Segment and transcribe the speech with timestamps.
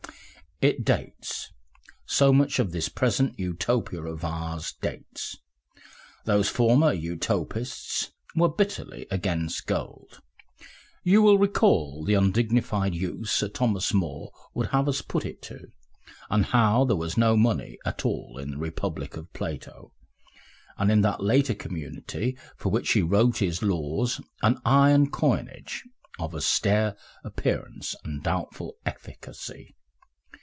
[0.63, 1.49] It dates
[2.05, 5.37] so much of this present Utopia of ours dates.
[6.25, 10.21] Those former Utopists were bitterly against gold.
[11.03, 15.71] You will recall the undignified use Sir Thomas More would have us put it to,
[16.29, 19.93] and how there was no money at all in the Republic of Plato,
[20.77, 25.81] and in that later community for which he wrote his Laws an iron coinage
[26.19, 26.95] of austere
[27.25, 29.73] appearance and doubtful efficacy....